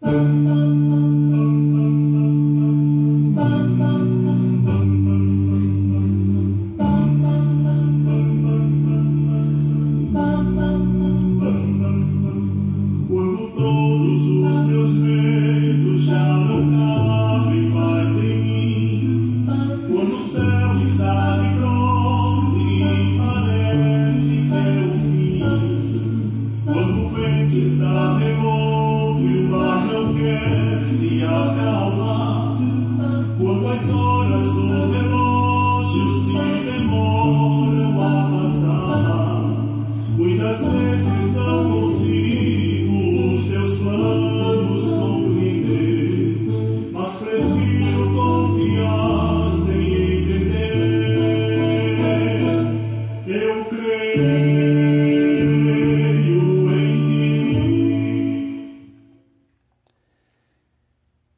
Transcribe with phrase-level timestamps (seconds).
[0.00, 0.77] 邦邦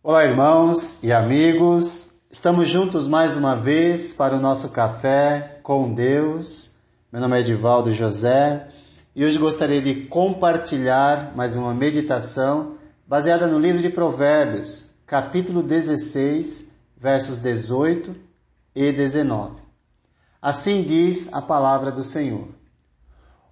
[0.03, 2.15] Olá, irmãos e amigos.
[2.31, 6.73] Estamos juntos mais uma vez para o nosso café com Deus.
[7.13, 8.69] Meu nome é Edivaldo José
[9.21, 16.73] e hoje gostaria de compartilhar mais uma meditação baseada no livro de Provérbios, capítulo 16,
[16.97, 18.17] versos 18
[18.75, 19.61] e 19.
[20.41, 22.49] Assim diz a palavra do Senhor.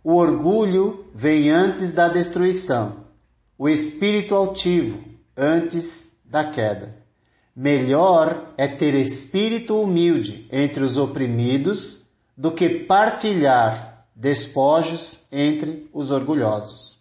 [0.02, 3.04] O orgulho vem antes da destruição,
[3.58, 5.04] o espírito altivo
[5.36, 6.96] antes da queda.
[7.54, 16.98] Melhor é ter espírito humilde entre os oprimidos do que partilhar despojos entre os orgulhosos.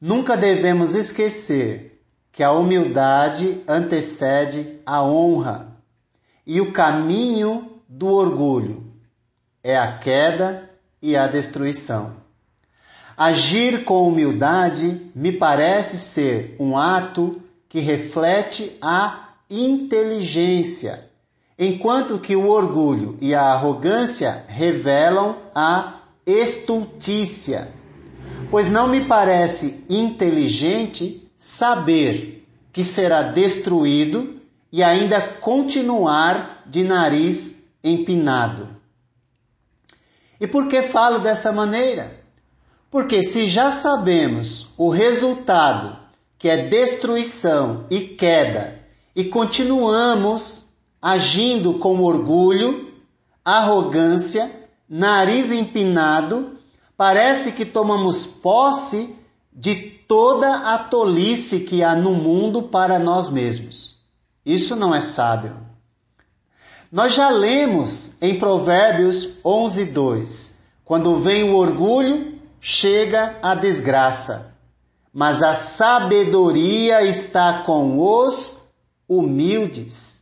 [0.00, 5.76] Nunca devemos esquecer que a humildade antecede a honra
[6.46, 8.90] e o caminho do orgulho
[9.62, 10.70] é a queda
[11.00, 12.16] e a destruição.
[13.14, 21.10] Agir com humildade me parece ser um ato que reflete a inteligência,
[21.58, 27.72] enquanto que o orgulho e a arrogância revelam a estultícia.
[28.50, 34.40] Pois não me parece inteligente saber que será destruído
[34.72, 38.68] e ainda continuar de nariz empinado.
[40.40, 42.20] E por que falo dessa maneira?
[42.90, 45.96] Porque se já sabemos o resultado
[46.38, 48.80] que é destruição e queda,
[49.14, 50.63] e continuamos
[51.04, 52.94] agindo com orgulho,
[53.44, 54.50] arrogância,
[54.88, 56.56] nariz empinado,
[56.96, 59.14] parece que tomamos posse
[59.52, 59.74] de
[60.08, 63.98] toda a tolice que há no mundo para nós mesmos.
[64.46, 65.54] Isso não é sábio.
[66.90, 74.54] Nós já lemos em Provérbios 11, 2, quando vem o orgulho, chega a desgraça
[75.14, 78.68] mas a sabedoria está com os
[79.08, 80.13] humildes.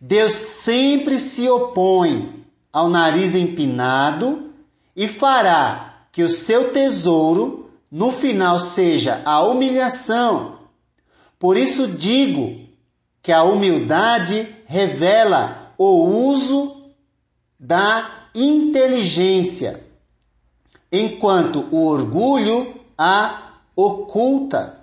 [0.00, 4.50] Deus sempre se opõe ao nariz empinado
[4.96, 10.60] e fará que o seu tesouro no final seja a humilhação.
[11.38, 12.66] Por isso digo
[13.22, 16.92] que a humildade revela o uso
[17.58, 19.84] da inteligência,
[20.90, 24.79] enquanto o orgulho a oculta.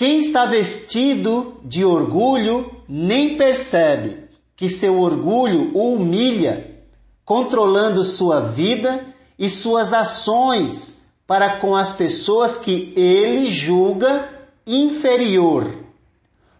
[0.00, 6.80] Quem está vestido de orgulho nem percebe que seu orgulho o humilha,
[7.22, 9.04] controlando sua vida
[9.38, 14.26] e suas ações para com as pessoas que ele julga
[14.66, 15.70] inferior.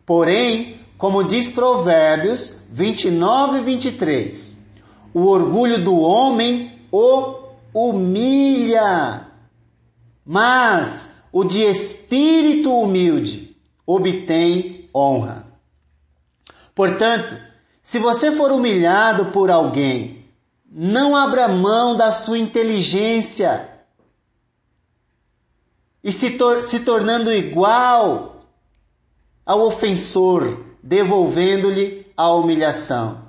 [0.04, 4.58] Porém, como diz Provérbios 29 e 23,
[5.14, 7.38] o orgulho do homem o
[7.72, 9.28] humilha
[10.26, 15.46] mas o de espírito humilde obtém honra.
[16.74, 17.36] Portanto,
[17.82, 20.24] se você for humilhado por alguém,
[20.70, 23.69] não abra mão da sua inteligência
[26.02, 28.46] e se, tor se tornando igual
[29.44, 33.25] ao ofensor, devolvendo-lhe a humilhação.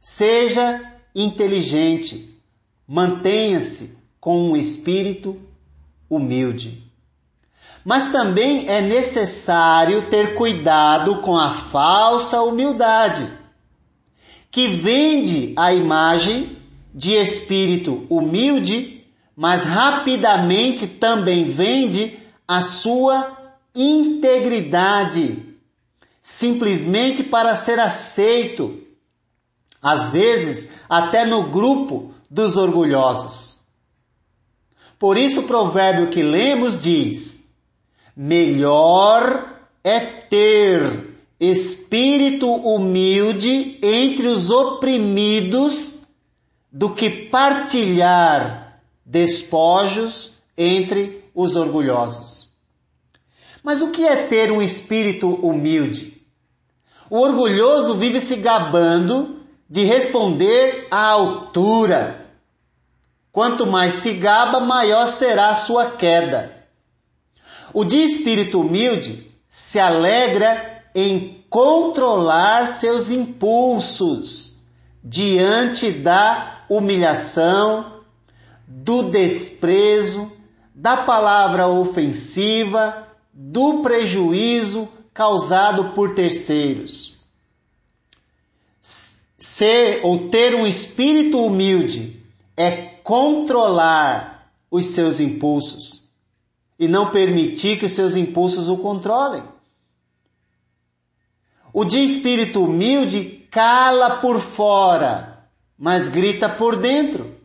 [0.00, 0.80] Seja
[1.14, 2.40] inteligente,
[2.86, 5.40] mantenha-se com um espírito
[6.08, 6.91] humilde.
[7.84, 13.28] Mas também é necessário ter cuidado com a falsa humildade,
[14.50, 16.58] que vende a imagem
[16.94, 23.36] de espírito humilde, mas rapidamente também vende a sua
[23.74, 25.56] integridade,
[26.22, 28.78] simplesmente para ser aceito,
[29.80, 33.60] às vezes até no grupo dos orgulhosos.
[34.98, 37.31] Por isso o provérbio que lemos diz:
[38.16, 46.02] melhor é ter espírito humilde entre os oprimidos
[46.70, 52.48] do que partilhar despojos entre os orgulhosos.
[53.62, 56.22] Mas o que é ter um espírito humilde?
[57.10, 62.26] O orgulhoso vive se gabando de responder à altura.
[63.30, 66.61] Quanto mais se gaba, maior será a sua queda.
[67.74, 74.58] O de espírito humilde se alegra em controlar seus impulsos
[75.02, 78.00] diante da humilhação,
[78.66, 80.30] do desprezo,
[80.74, 87.20] da palavra ofensiva, do prejuízo causado por terceiros.
[88.80, 92.22] Ser ou ter um espírito humilde
[92.56, 92.70] é
[93.02, 96.01] controlar os seus impulsos
[96.82, 99.44] e não permitir que os seus impulsos o controlem.
[101.72, 105.46] O de espírito humilde cala por fora,
[105.78, 107.36] mas grita por dentro,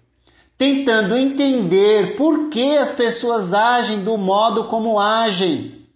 [0.58, 5.88] tentando entender por que as pessoas agem do modo como agem.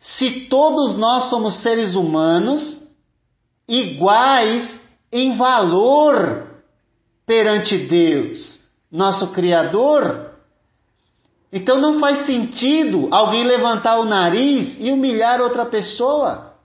[0.00, 2.88] Se todos nós somos seres humanos,
[3.68, 4.82] iguais
[5.12, 6.44] em valor
[7.24, 10.33] perante Deus, nosso Criador,
[11.56, 16.56] então não faz sentido alguém levantar o nariz e humilhar outra pessoa.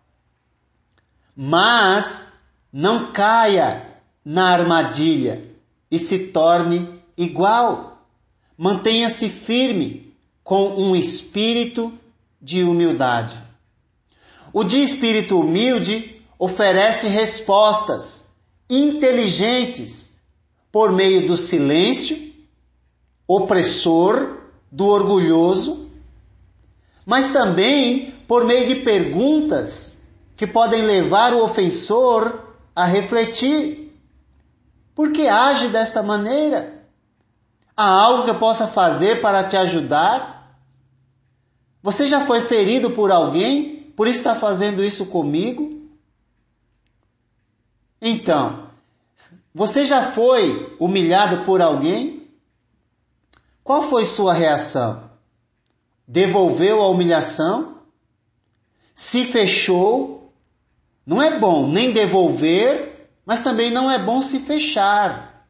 [1.35, 2.33] Mas
[2.73, 3.85] não caia
[4.25, 5.45] na armadilha
[5.91, 8.03] e se torne igual.
[8.57, 10.11] Mantenha-se firme
[10.43, 11.93] com um espírito
[12.41, 13.39] de humildade.
[14.51, 18.31] O de espírito humilde oferece respostas
[18.67, 20.23] inteligentes
[20.71, 22.33] por meio do silêncio
[23.27, 24.38] opressor
[24.71, 25.89] do orgulhoso,
[27.05, 30.05] mas também por meio de perguntas
[30.37, 33.93] que podem levar o ofensor a refletir.
[34.93, 36.83] Por que age desta maneira?
[37.75, 40.59] Há algo que eu possa fazer para te ajudar?
[41.81, 43.91] Você já foi ferido por alguém?
[43.95, 45.89] Por isso está fazendo isso comigo?
[48.01, 48.69] Então,
[49.53, 52.18] você já foi humilhado por alguém?
[53.69, 55.11] Qual foi sua reação?
[56.07, 57.81] Devolveu a humilhação?
[58.95, 60.33] Se fechou?
[61.05, 65.47] Não é bom nem devolver, mas também não é bom se fechar,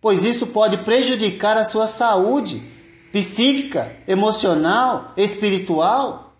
[0.00, 2.62] pois isso pode prejudicar a sua saúde
[3.10, 6.36] psíquica, emocional, espiritual.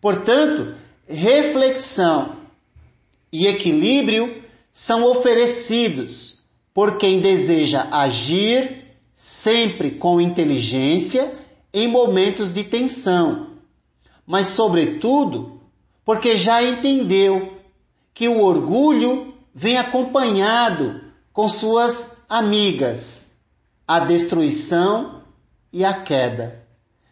[0.00, 0.74] Portanto,
[1.06, 2.38] reflexão
[3.30, 4.42] e equilíbrio
[4.72, 6.42] são oferecidos
[6.74, 8.75] por quem deseja agir
[9.16, 11.32] sempre com inteligência
[11.72, 13.52] em momentos de tensão,
[14.26, 15.62] mas, sobretudo,
[16.04, 17.56] porque já entendeu
[18.12, 21.00] que o orgulho vem acompanhado
[21.32, 23.38] com suas amigas,
[23.88, 25.22] a destruição
[25.72, 26.66] e a queda.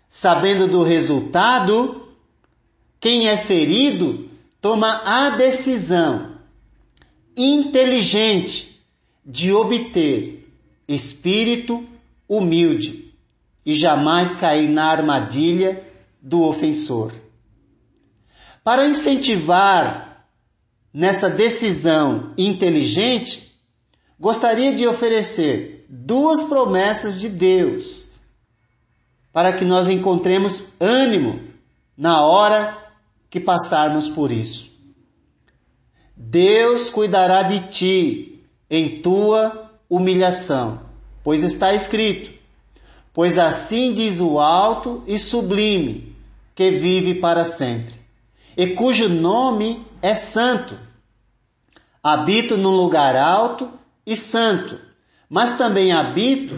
[0.07, 2.09] Sabendo do resultado,
[3.01, 4.29] quem é ferido
[4.61, 6.35] toma a decisão
[7.35, 8.85] inteligente
[9.25, 10.53] de obter
[10.87, 11.94] espírito
[12.29, 13.15] humilde
[13.65, 15.83] e jamais cair na armadilha
[16.21, 17.13] do ofensor.
[18.63, 20.27] Para incentivar
[20.93, 23.55] nessa decisão inteligente,
[24.19, 28.11] gostaria de oferecer duas promessas de Deus
[29.33, 31.41] para que nós encontremos ânimo
[31.97, 32.79] na hora
[33.29, 34.73] que passarmos por isso.
[36.17, 40.84] Deus cuidará de ti em tua humilhação
[41.25, 42.31] pois está escrito:
[43.13, 46.15] Pois assim diz o alto e sublime,
[46.55, 47.95] que vive para sempre,
[48.57, 50.79] e cujo nome é santo.
[52.03, 53.71] Habito num lugar alto
[54.07, 54.79] e santo,
[55.29, 56.55] mas também habito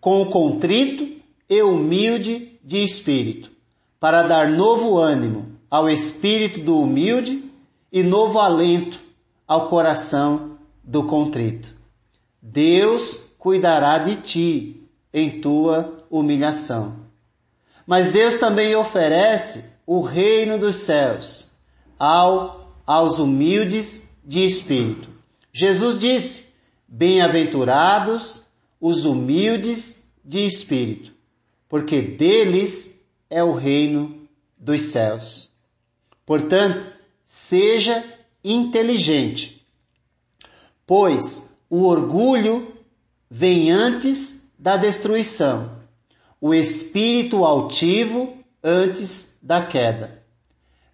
[0.00, 1.08] com o contrito
[1.48, 3.50] e humilde de espírito,
[4.00, 7.44] para dar novo ânimo ao espírito do humilde
[7.92, 8.98] e novo alento
[9.46, 11.74] ao coração do contrito.
[12.42, 16.96] Deus cuidará de ti em tua humilhação.
[17.86, 21.48] Mas Deus também oferece o reino dos céus
[21.98, 25.08] ao, aos humildes de espírito.
[25.52, 26.48] Jesus disse:
[26.86, 28.44] Bem-aventurados
[28.80, 31.12] os humildes de espírito,
[31.68, 34.28] porque deles é o reino
[34.58, 35.50] dos céus.
[36.26, 36.92] Portanto,
[37.24, 38.04] seja
[38.44, 39.66] inteligente,
[40.86, 42.77] pois o orgulho
[43.30, 45.76] vem antes da destruição.
[46.40, 50.22] o espírito altivo antes da queda.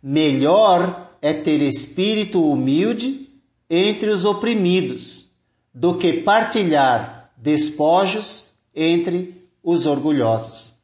[0.02, 3.28] Melhor é ter espírito humilde
[3.68, 5.30] entre os oprimidos
[5.72, 10.74] do que partilhar despojos entre os orgulhosos.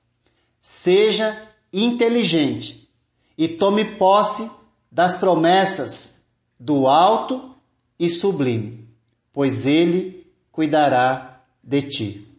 [0.60, 2.88] Seja inteligente
[3.36, 4.50] e tome posse
[4.90, 6.26] das promessas
[6.58, 7.54] do alto
[7.98, 8.88] e sublime,
[9.32, 11.29] pois ele cuidará
[11.62, 12.29] de ti.